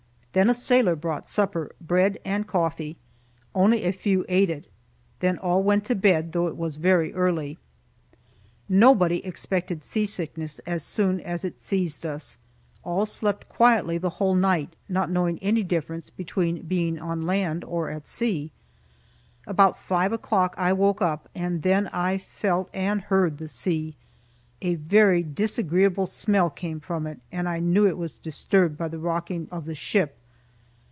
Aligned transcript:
Then 0.33 0.49
a 0.49 0.53
sailor 0.53 0.95
brought 0.95 1.27
supper 1.27 1.75
bread 1.81 2.17
and 2.23 2.47
coffee. 2.47 2.95
Only 3.53 3.83
a 3.83 3.91
few 3.91 4.23
ate 4.29 4.49
it. 4.49 4.71
Then 5.19 5.37
all 5.37 5.61
went 5.61 5.83
to 5.87 5.93
bed, 5.93 6.31
though 6.31 6.47
it 6.47 6.55
was 6.55 6.77
very 6.77 7.13
early. 7.13 7.57
Nobody 8.69 9.25
expected 9.25 9.83
seasickness 9.83 10.59
as 10.59 10.83
soon 10.85 11.19
as 11.19 11.43
it 11.43 11.61
seized 11.61 12.05
us. 12.05 12.37
All 12.81 13.05
slept 13.05 13.49
quietly 13.49 13.97
the 13.97 14.11
whole 14.21 14.33
night, 14.33 14.77
not 14.87 15.11
knowing 15.11 15.37
any 15.39 15.63
difference 15.63 16.09
between 16.09 16.61
being 16.61 16.97
on 16.97 17.25
land 17.25 17.65
or 17.65 17.89
at 17.89 18.07
sea. 18.07 18.53
About 19.45 19.77
five 19.77 20.13
o'clock 20.13 20.55
I 20.57 20.71
woke 20.71 21.01
up, 21.01 21.27
and 21.35 21.61
then 21.61 21.87
I 21.87 22.17
felt 22.17 22.69
and 22.73 23.01
heard 23.01 23.37
the 23.37 23.49
sea. 23.49 23.97
A 24.61 24.75
very 24.75 25.23
disagreeable 25.23 26.05
smell 26.05 26.49
came 26.49 26.79
from 26.79 27.05
it, 27.05 27.19
and 27.33 27.49
I 27.49 27.59
knew 27.59 27.85
it 27.85 27.97
was 27.97 28.17
disturbed 28.17 28.77
by 28.77 28.87
the 28.87 28.97
rocking 28.97 29.49
of 29.51 29.65
the 29.65 29.75
ship. 29.75 30.19